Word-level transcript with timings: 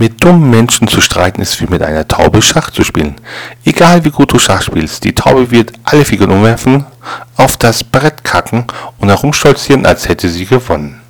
Mit 0.00 0.22
dummen 0.22 0.48
Menschen 0.48 0.86
zu 0.86 1.00
streiten 1.00 1.42
ist 1.42 1.60
wie 1.60 1.66
mit 1.66 1.82
einer 1.82 2.06
Taube 2.06 2.40
Schach 2.40 2.70
zu 2.70 2.84
spielen. 2.84 3.16
Egal 3.64 4.04
wie 4.04 4.10
gut 4.10 4.32
du 4.32 4.38
Schach 4.38 4.62
spielst, 4.62 5.02
die 5.02 5.12
Taube 5.12 5.50
wird 5.50 5.72
alle 5.82 6.04
Figuren 6.04 6.30
umwerfen, 6.30 6.86
auf 7.36 7.56
das 7.56 7.82
Brett 7.82 8.22
kacken 8.22 8.64
und 8.98 9.08
herumstolzieren, 9.08 9.86
als 9.86 10.08
hätte 10.08 10.28
sie 10.28 10.46
gewonnen. 10.46 11.00